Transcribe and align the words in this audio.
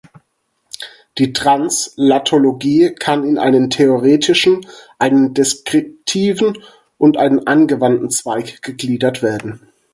Die 1.19 1.31
Translatologie 1.31 2.95
kann 2.95 3.23
in 3.23 3.37
einen 3.37 3.69
theoretischen, 3.69 4.65
einen 4.97 5.35
deskriptiven 5.35 6.57
und 6.97 7.17
einen 7.17 7.45
angewandten 7.45 8.09
Zweig 8.09 8.63
gegliedert 8.63 9.21
werden. 9.21 9.61